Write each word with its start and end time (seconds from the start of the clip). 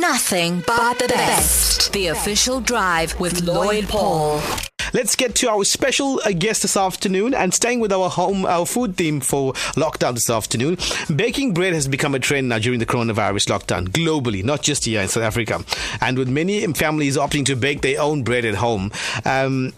nothing 0.00 0.62
but 0.66 0.98
the 0.98 1.08
best. 1.08 1.92
The 1.92 2.08
official 2.08 2.60
drive 2.60 3.18
with 3.18 3.42
Lloyd 3.42 3.88
Paul. 3.88 4.40
Let's 4.94 5.16
get 5.16 5.34
to 5.36 5.50
our 5.50 5.64
special 5.64 6.20
uh, 6.24 6.32
guest 6.32 6.62
this 6.62 6.76
afternoon 6.76 7.34
and 7.34 7.52
staying 7.52 7.80
with 7.80 7.92
our 7.92 8.08
home, 8.08 8.46
our 8.46 8.64
food 8.64 8.96
theme 8.96 9.20
for 9.20 9.52
lockdown 9.76 10.14
this 10.14 10.30
afternoon. 10.30 10.78
Baking 11.14 11.52
bread 11.52 11.74
has 11.74 11.86
become 11.86 12.14
a 12.14 12.18
trend 12.18 12.48
now 12.48 12.58
during 12.58 12.78
the 12.78 12.86
coronavirus 12.86 13.48
lockdown 13.48 13.88
globally, 13.88 14.42
not 14.42 14.62
just 14.62 14.86
here 14.86 15.02
in 15.02 15.08
South 15.08 15.24
Africa. 15.24 15.62
And 16.00 16.16
with 16.16 16.28
many 16.28 16.66
families 16.72 17.18
opting 17.18 17.44
to 17.46 17.56
bake 17.56 17.82
their 17.82 18.00
own 18.00 18.22
bread 18.22 18.46
at 18.46 18.54
home. 18.54 18.90
Um, 19.26 19.74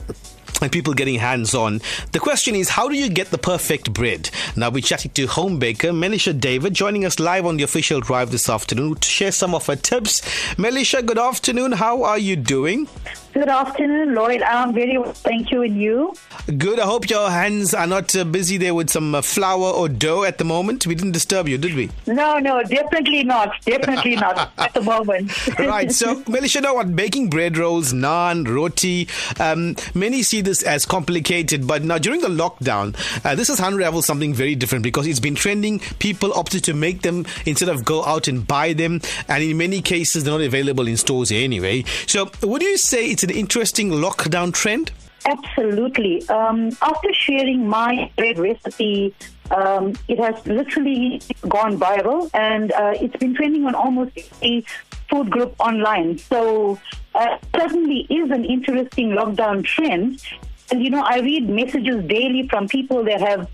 and 0.61 0.73
people 0.73 0.95
getting 0.95 1.17
hands 1.17 1.55
on. 1.55 1.81
The 2.13 2.21
question 2.21 2.55
is, 2.55 2.69
how 2.69 2.89
do 2.89 2.95
you 2.95 3.09
get 3.09 3.31
the 3.31 3.39
perfect 3.39 3.93
bread? 3.93 4.31
Now, 4.57 4.71
we're 4.71 4.83
chatting 4.83 5.11
to 5.13 5.27
home 5.27 5.59
baker 5.59 5.93
Melisha 5.93 6.39
David, 6.39 6.75
joining 6.75 7.05
us 7.05 7.19
live 7.19 7.47
on 7.47 7.57
the 7.57 7.63
official 7.63 8.01
drive 8.01 8.31
this 8.31 8.49
afternoon 8.49 8.97
to 8.97 9.09
share 9.09 9.33
some 9.33 9.55
of 9.55 9.67
her 9.67 9.77
tips. 9.77 10.21
Melisha, 10.57 11.05
good 11.05 11.19
afternoon. 11.19 11.73
How 11.73 12.03
are 12.03 12.19
you 12.19 12.37
doing? 12.37 12.89
Good 13.33 13.49
afternoon, 13.49 14.17
Lloyd. 14.17 14.43
I'm 14.43 14.75
very 14.75 14.99
well, 14.99 15.13
thank 15.13 15.53
you, 15.53 15.63
and 15.63 15.81
you? 15.81 16.15
Good. 16.59 16.81
I 16.81 16.85
hope 16.85 17.09
your 17.09 17.31
hands 17.31 17.73
are 17.73 17.87
not 17.87 18.17
uh, 18.17 18.25
busy 18.25 18.57
there 18.57 18.75
with 18.75 18.91
some 18.91 19.15
uh, 19.15 19.23
flour 19.23 19.71
or 19.71 19.89
dough 19.89 20.25
at 20.25 20.39
the 20.39 20.45
moment. 20.45 20.85
We 20.85 20.97
didn't 20.97 21.13
disturb 21.13 21.47
you, 21.47 21.57
did 21.57 21.75
we? 21.75 21.91
No, 22.09 22.41
no, 22.41 22.61
definitely 22.65 23.23
not. 23.23 23.55
Definitely 23.65 24.17
not 24.17 24.51
at 24.59 24.75
the 24.75 24.81
moment. 24.81 25.31
right. 25.61 25.93
So, 25.93 26.23
Melisha, 26.23 26.61
know 26.61 26.75
what? 26.75 26.97
Baking 26.97 27.31
bread 27.31 27.57
rolls, 27.57 27.93
naan, 27.93 28.49
roti. 28.53 29.07
Um, 29.39 29.77
many 29.95 30.25
see 30.25 30.41
this 30.41 30.65
as 30.65 30.85
complicated, 30.85 31.69
but 31.69 31.85
now 31.85 31.99
during 31.99 32.23
the 32.23 32.29
lockdown, 32.29 32.97
uh, 33.25 33.37
this 33.37 33.47
has 33.47 33.61
unraveled 33.61 34.05
something 34.05 34.35
very 34.35 34.57
different 34.57 34.83
because 34.83 35.07
it's 35.07 35.21
been 35.21 35.37
trending. 35.37 35.79
People 36.01 36.33
opted 36.35 36.65
to 36.65 36.75
make 36.75 37.03
them 37.03 37.25
instead 37.47 37.69
of 37.69 37.85
go 37.85 38.05
out 38.05 38.27
and 38.27 38.45
buy 38.45 38.73
them, 38.73 39.01
and 39.29 39.45
in 39.45 39.57
many 39.57 39.81
cases, 39.83 40.25
they're 40.25 40.33
not 40.37 40.45
available 40.45 40.89
in 40.89 40.97
stores 40.97 41.31
anyway. 41.31 41.85
So, 42.09 42.29
would 42.43 42.63
you 42.63 42.77
say 42.77 43.07
it's 43.07 43.20
an 43.23 43.31
interesting 43.31 43.91
lockdown 43.91 44.53
trend? 44.53 44.93
Absolutely. 45.27 46.27
Um, 46.29 46.71
after 46.81 47.13
sharing 47.13 47.69
my 47.69 48.11
bread 48.17 48.39
recipe, 48.39 49.15
um, 49.51 49.93
it 50.09 50.19
has 50.19 50.47
literally 50.47 51.21
gone 51.49 51.79
viral 51.79 52.31
and 52.35 52.73
uh, 52.73 52.95
it's 52.95 53.17
been 53.17 53.35
trending 53.35 53.67
on 53.67 53.75
almost 53.75 54.19
a 54.43 54.63
food 55.11 55.31
group 55.31 55.55
online. 55.59 56.19
So, 56.19 56.79
uh, 57.15 57.37
certainly 57.55 58.07
is 58.09 58.31
an 58.31 58.45
interesting 58.45 59.11
lockdown 59.11 59.65
trend. 59.65 60.23
And, 60.71 60.83
you 60.83 60.91
know, 60.91 61.03
I 61.03 61.19
read 61.19 61.49
messages 61.49 62.05
daily 62.07 62.49
from 62.49 62.69
people 62.69 63.03
that 63.05 63.21
have 63.21 63.49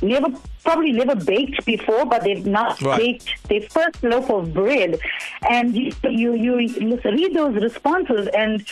never 0.00 0.28
probably 0.64 0.92
never 0.92 1.14
baked 1.16 1.64
before, 1.66 2.04
but 2.06 2.22
they've 2.22 2.46
not 2.46 2.80
Right. 2.80 2.98
baked 2.98 3.48
their 3.48 3.62
first 3.62 4.02
loaf 4.02 4.30
of 4.30 4.54
bread, 4.54 4.98
and 5.50 5.76
you 5.76 5.92
you, 6.04 6.34
you 6.34 6.56
read 7.04 7.34
those 7.34 7.54
responses 7.62 8.28
and 8.28 8.64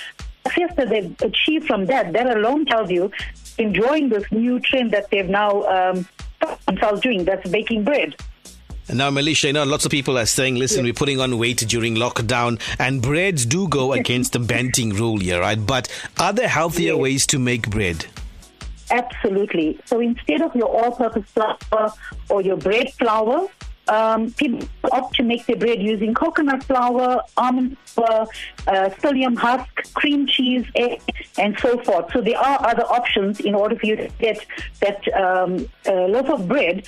success 0.46 0.74
that 0.76 0.88
they've 0.88 1.14
achieved 1.22 1.66
from 1.66 1.86
that. 1.86 2.12
That 2.12 2.36
alone 2.36 2.64
tells 2.66 2.90
you 2.90 3.10
enjoying 3.58 4.08
this 4.08 4.24
new 4.30 4.60
trend 4.60 4.90
that 4.92 5.10
they've 5.10 5.28
now 5.28 5.62
um, 5.64 6.08
themselves 6.66 7.00
doing. 7.00 7.24
That's 7.24 7.48
baking 7.50 7.84
bread. 7.84 8.14
And 8.88 8.98
Now, 8.98 9.10
Melisha, 9.10 9.44
you 9.48 9.52
know, 9.52 9.62
lots 9.64 9.84
of 9.84 9.90
people 9.92 10.18
are 10.18 10.26
saying, 10.26 10.56
listen, 10.56 10.82
we're 10.82 10.92
putting 10.92 11.20
on 11.20 11.38
weight 11.38 11.58
during 11.58 11.94
lockdown, 11.94 12.60
and 12.80 13.00
breads 13.00 13.46
do 13.46 13.68
go 13.68 13.92
against 14.00 14.32
the 14.32 14.40
banting 14.40 14.90
rule 14.90 15.18
here, 15.18 15.40
right? 15.40 15.64
But 15.64 15.88
are 16.18 16.32
there 16.32 16.48
healthier 16.48 16.94
Yes. 16.94 17.00
ways 17.00 17.26
to 17.28 17.38
make 17.38 17.70
bread? 17.70 18.06
Absolutely. 18.90 19.78
So 19.86 20.00
instead 20.00 20.42
of 20.42 20.54
your 20.56 20.66
all-purpose 20.66 21.24
flour 21.30 21.92
or 22.28 22.42
your 22.42 22.56
bread 22.56 22.92
flour, 22.94 23.46
um, 23.90 24.30
people 24.32 24.66
opt 24.92 25.16
to 25.16 25.22
make 25.22 25.44
their 25.46 25.56
bread 25.56 25.82
using 25.82 26.14
coconut 26.14 26.62
flour, 26.64 27.22
almond 27.36 27.76
flour, 27.84 28.26
uh, 28.66 28.88
psyllium 29.00 29.36
husk, 29.36 29.92
cream 29.94 30.26
cheese, 30.26 30.64
egg, 30.76 31.02
and 31.36 31.58
so 31.58 31.78
forth. 31.82 32.12
So 32.12 32.20
there 32.20 32.38
are 32.38 32.66
other 32.66 32.84
options 32.84 33.40
in 33.40 33.54
order 33.54 33.76
for 33.76 33.86
you 33.86 33.96
to 33.96 34.08
get 34.18 34.46
that 34.80 35.00
um, 35.14 35.68
uh, 35.86 36.06
loaf 36.06 36.30
of 36.30 36.48
bread. 36.48 36.86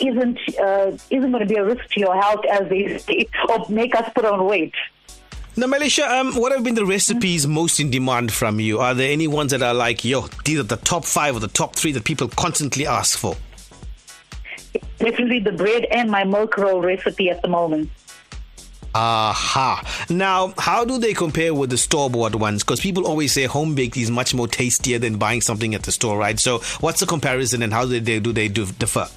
Isn't 0.00 0.38
uh, 0.58 0.90
isn't 1.10 1.30
going 1.30 1.46
to 1.46 1.46
be 1.46 1.54
a 1.54 1.64
risk 1.64 1.84
to 1.90 2.00
your 2.00 2.20
health 2.20 2.44
as 2.50 2.68
they 2.68 2.98
say, 2.98 3.28
or 3.48 3.64
make 3.68 3.94
us 3.94 4.10
put 4.12 4.24
on 4.24 4.44
weight. 4.44 4.74
Now, 5.56 5.68
Melisha, 5.68 6.02
um, 6.08 6.34
what 6.34 6.50
have 6.50 6.64
been 6.64 6.74
the 6.74 6.84
recipes 6.84 7.46
most 7.46 7.78
in 7.78 7.88
demand 7.92 8.32
from 8.32 8.58
you? 8.58 8.80
Are 8.80 8.92
there 8.92 9.12
any 9.12 9.28
ones 9.28 9.52
that 9.52 9.62
are 9.62 9.72
like, 9.72 10.04
yo, 10.04 10.22
these 10.44 10.58
are 10.58 10.64
the 10.64 10.78
top 10.78 11.04
five 11.04 11.36
or 11.36 11.38
the 11.38 11.46
top 11.46 11.76
three 11.76 11.92
that 11.92 12.02
people 12.02 12.26
constantly 12.26 12.88
ask 12.88 13.16
for? 13.16 13.36
Definitely 15.04 15.40
the 15.40 15.52
bread 15.52 15.84
and 15.90 16.10
my 16.10 16.24
milk 16.24 16.56
roll 16.56 16.80
recipe 16.80 17.28
at 17.28 17.42
the 17.42 17.48
moment. 17.48 17.90
Aha. 18.94 20.06
Now, 20.08 20.54
how 20.56 20.84
do 20.84 20.98
they 20.98 21.12
compare 21.12 21.52
with 21.52 21.68
the 21.68 21.76
store 21.76 22.08
bought 22.08 22.34
ones? 22.34 22.62
Because 22.62 22.80
people 22.80 23.06
always 23.06 23.32
say 23.32 23.44
home 23.44 23.74
baked 23.74 23.98
is 23.98 24.10
much 24.10 24.32
more 24.32 24.48
tastier 24.48 24.98
than 24.98 25.18
buying 25.18 25.42
something 25.42 25.74
at 25.74 25.82
the 25.82 25.92
store, 25.92 26.16
right? 26.16 26.40
So, 26.40 26.60
what's 26.80 27.00
the 27.00 27.06
comparison 27.06 27.62
and 27.62 27.72
how 27.72 27.84
do 27.84 28.00
they, 28.00 28.18
do 28.18 28.32
they 28.32 28.48
differ? 28.48 29.08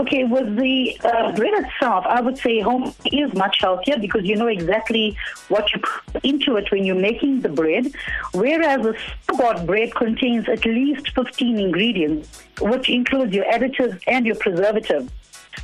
Okay, 0.00 0.24
with 0.24 0.56
the 0.56 0.98
uh, 1.04 1.30
bread 1.32 1.52
itself, 1.62 2.06
I 2.08 2.22
would 2.22 2.38
say 2.38 2.60
home 2.60 2.94
is 3.12 3.34
much 3.34 3.58
healthier 3.60 3.98
because 3.98 4.24
you 4.24 4.34
know 4.34 4.46
exactly 4.46 5.14
what 5.48 5.70
you 5.74 5.80
put 5.80 6.24
into 6.24 6.56
it 6.56 6.72
when 6.72 6.84
you're 6.86 6.94
making 7.10 7.42
the 7.42 7.50
bread. 7.50 7.92
Whereas 8.32 8.86
a 8.86 8.94
store-bought 9.24 9.66
bread 9.66 9.94
contains 9.94 10.48
at 10.48 10.64
least 10.64 11.10
15 11.14 11.58
ingredients, 11.58 12.42
which 12.62 12.88
includes 12.88 13.34
your 13.34 13.44
additives 13.44 14.00
and 14.06 14.24
your 14.24 14.36
preservatives. 14.36 15.12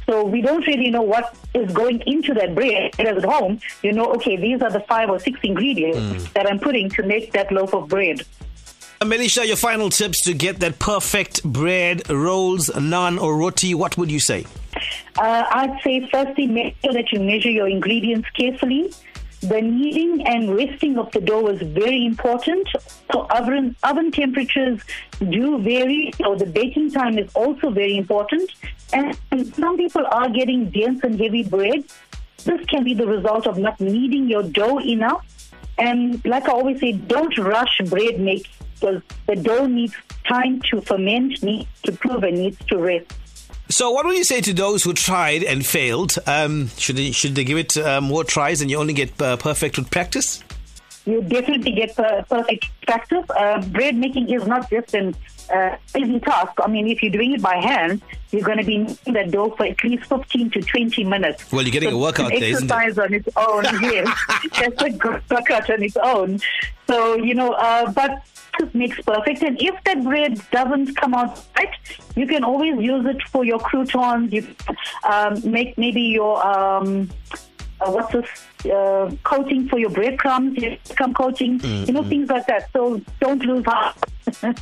So 0.04 0.22
we 0.26 0.42
don't 0.42 0.66
really 0.66 0.90
know 0.90 1.00
what 1.00 1.34
is 1.54 1.72
going 1.72 2.02
into 2.02 2.34
that 2.34 2.54
bread. 2.54 2.92
Whereas 2.96 3.16
at 3.16 3.24
home, 3.24 3.58
you 3.82 3.92
know, 3.92 4.12
okay, 4.16 4.36
these 4.36 4.60
are 4.60 4.70
the 4.70 4.80
five 4.80 5.08
or 5.08 5.18
six 5.18 5.40
ingredients 5.44 6.30
that 6.34 6.46
I'm 6.46 6.58
putting 6.58 6.90
to 6.90 7.02
make 7.04 7.32
that 7.32 7.50
loaf 7.50 7.72
of 7.72 7.88
bread. 7.88 8.20
Melisha, 9.00 9.46
your 9.46 9.56
final 9.56 9.90
tips 9.90 10.22
to 10.22 10.32
get 10.32 10.60
that 10.60 10.78
perfect 10.78 11.44
bread, 11.44 12.08
rolls, 12.08 12.70
naan, 12.70 13.20
or 13.20 13.36
roti, 13.36 13.74
what 13.74 13.98
would 13.98 14.10
you 14.10 14.20
say? 14.20 14.46
Uh, 15.18 15.44
I'd 15.50 15.78
say 15.84 16.08
firstly, 16.10 16.46
make 16.46 16.76
sure 16.82 16.94
that 16.94 17.12
you 17.12 17.20
measure 17.20 17.50
your 17.50 17.68
ingredients 17.68 18.28
carefully. 18.30 18.92
The 19.40 19.60
kneading 19.60 20.26
and 20.26 20.56
resting 20.56 20.98
of 20.98 21.12
the 21.12 21.20
dough 21.20 21.46
is 21.48 21.60
very 21.60 22.06
important. 22.06 22.68
So 23.12 23.26
oven, 23.30 23.76
oven 23.82 24.10
temperatures 24.10 24.80
do 25.18 25.58
vary, 25.58 26.10
so 26.16 26.34
the 26.34 26.46
baking 26.46 26.90
time 26.90 27.18
is 27.18 27.30
also 27.34 27.68
very 27.70 27.98
important. 27.98 28.50
And 28.94 29.14
some 29.54 29.76
people 29.76 30.06
are 30.10 30.30
getting 30.30 30.70
dense 30.70 31.00
and 31.04 31.20
heavy 31.20 31.42
bread. 31.42 31.84
This 32.44 32.64
can 32.66 32.82
be 32.82 32.94
the 32.94 33.06
result 33.06 33.46
of 33.46 33.58
not 33.58 33.78
kneading 33.78 34.28
your 34.28 34.42
dough 34.42 34.80
enough. 34.80 35.24
And 35.76 36.24
like 36.24 36.48
I 36.48 36.52
always 36.52 36.80
say, 36.80 36.92
don't 36.92 37.36
rush 37.36 37.82
bread 37.84 38.18
making 38.18 38.50
because 38.80 39.02
the 39.26 39.36
dough 39.36 39.66
needs 39.66 39.94
time 40.28 40.60
to 40.70 40.80
ferment, 40.80 41.42
needs 41.42 41.68
to 41.84 41.92
prove, 41.92 42.22
and 42.22 42.38
needs 42.38 42.58
to 42.66 42.78
rest. 42.78 43.12
So, 43.68 43.90
what 43.90 44.06
would 44.06 44.16
you 44.16 44.24
say 44.24 44.40
to 44.42 44.52
those 44.52 44.84
who 44.84 44.92
tried 44.92 45.42
and 45.42 45.66
failed? 45.66 46.16
Um, 46.26 46.68
should 46.78 46.96
they 46.96 47.10
should 47.10 47.34
they 47.34 47.44
give 47.44 47.58
it 47.58 47.76
uh, 47.76 48.00
more 48.00 48.22
tries 48.22 48.60
and 48.60 48.70
you 48.70 48.78
only 48.78 48.94
get 48.94 49.20
uh, 49.20 49.36
perfect 49.36 49.76
with 49.76 49.90
practice? 49.90 50.42
You 51.06 51.22
definitely 51.22 51.72
get 51.72 51.96
per- 51.96 52.24
perfect 52.28 52.66
practice. 52.86 53.24
Uh, 53.30 53.62
bread 53.68 53.96
making 53.96 54.28
is 54.28 54.46
not 54.46 54.68
just 54.68 54.92
an 54.94 55.14
uh, 55.52 55.76
easy 55.96 56.20
task. 56.20 56.52
I 56.62 56.66
mean, 56.66 56.88
if 56.88 57.02
you're 57.02 57.12
doing 57.12 57.32
it 57.32 57.42
by 57.42 57.56
hand, 57.56 58.02
you're 58.32 58.42
going 58.42 58.58
to 58.58 58.64
be 58.64 58.78
making 58.78 59.14
that 59.14 59.30
dough 59.30 59.54
for 59.56 59.64
at 59.66 59.82
least 59.84 60.06
15 60.06 60.50
to 60.50 60.60
20 60.60 61.04
minutes. 61.04 61.50
Well, 61.52 61.62
you're 61.62 61.70
getting 61.70 61.92
a 61.92 61.98
workout 61.98 62.30
there, 62.30 62.42
isn't 62.42 62.68
it? 62.68 62.72
exercise 62.72 62.98
on 62.98 63.14
its 63.14 63.28
own, 63.36 63.64
yes. 63.80 64.08
That's 64.58 64.82
a 64.82 64.90
good 64.90 65.22
workout 65.30 65.70
on 65.70 65.82
its 65.82 65.96
own. 65.96 66.40
So, 66.88 67.16
you 67.16 67.34
know, 67.34 67.52
uh, 67.52 67.90
but 67.92 68.22
just 68.58 68.74
makes 68.74 69.00
perfect. 69.02 69.42
And 69.42 69.60
if 69.60 69.82
that 69.84 70.02
bread 70.02 70.40
doesn't 70.50 70.96
come 70.96 71.14
out 71.14 71.44
right, 71.56 71.74
you 72.16 72.26
can 72.26 72.42
always 72.44 72.80
use 72.80 73.06
it 73.06 73.22
for 73.28 73.44
your 73.44 73.58
croutons. 73.58 74.32
You 74.32 74.46
um, 75.04 75.40
make 75.50 75.76
maybe 75.78 76.02
your 76.02 76.44
um, 76.44 77.10
uh, 77.80 77.90
what's 77.90 78.12
this 78.12 78.70
uh, 78.72 79.10
coating 79.22 79.68
for 79.68 79.78
your 79.78 79.90
breadcrumbs, 79.90 80.56
your 80.56 80.72
breadcrumb 80.72 81.14
coating, 81.14 81.60
you 81.60 81.92
know, 81.92 82.02
things 82.02 82.28
like 82.28 82.46
that. 82.46 82.70
So 82.72 83.00
don't 83.20 83.42
lose 83.42 83.64
heart. 83.64 83.96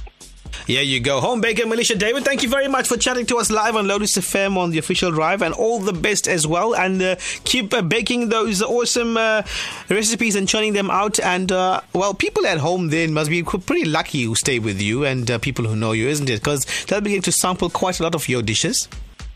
Here 0.66 0.82
you 0.82 0.98
go. 1.00 1.20
Home 1.20 1.42
baker 1.42 1.64
Melisha 1.64 1.98
David, 1.98 2.24
thank 2.24 2.42
you 2.42 2.48
very 2.48 2.68
much 2.68 2.88
for 2.88 2.96
chatting 2.96 3.26
to 3.26 3.36
us 3.36 3.50
live 3.50 3.76
on 3.76 3.86
Lotus 3.86 4.16
FM 4.16 4.56
on 4.56 4.70
the 4.70 4.78
official 4.78 5.10
drive 5.10 5.42
and 5.42 5.52
all 5.52 5.78
the 5.78 5.92
best 5.92 6.26
as 6.26 6.46
well. 6.46 6.74
And 6.74 7.02
uh, 7.02 7.16
keep 7.44 7.74
uh, 7.74 7.82
baking 7.82 8.30
those 8.30 8.62
awesome 8.62 9.18
uh, 9.18 9.42
recipes 9.90 10.36
and 10.36 10.48
churning 10.48 10.72
them 10.72 10.90
out. 10.90 11.20
And, 11.20 11.52
uh, 11.52 11.82
well, 11.92 12.14
people 12.14 12.46
at 12.46 12.56
home 12.56 12.88
then 12.88 13.12
must 13.12 13.28
be 13.28 13.42
pretty 13.42 13.84
lucky 13.84 14.22
who 14.22 14.34
stay 14.34 14.58
with 14.58 14.80
you 14.80 15.04
and 15.04 15.30
uh, 15.30 15.38
people 15.38 15.66
who 15.66 15.76
know 15.76 15.92
you, 15.92 16.08
isn't 16.08 16.30
it? 16.30 16.40
Because 16.40 16.64
they'll 16.86 17.02
begin 17.02 17.20
to 17.22 17.32
sample 17.32 17.68
quite 17.68 18.00
a 18.00 18.02
lot 18.02 18.14
of 18.14 18.26
your 18.26 18.40
dishes. 18.40 18.88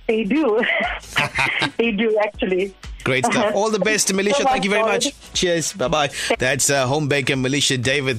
they 0.06 0.24
do. 0.24 0.64
they 1.76 1.90
do, 1.92 2.18
actually. 2.22 2.74
Great 3.08 3.26
stuff. 3.26 3.54
All 3.58 3.70
the 3.70 3.78
best. 3.78 4.08
So 4.08 4.14
Thank 4.14 4.64
you 4.64 4.70
very 4.70 4.82
much, 4.82 5.06
much. 5.06 5.32
Cheers. 5.34 5.72
Bye 5.72 5.88
bye. 5.88 6.10
That's 6.38 6.70
uh, 6.70 6.86
home 6.86 7.08
baker 7.08 7.34
Melisha 7.36 7.76
David. 7.82 8.16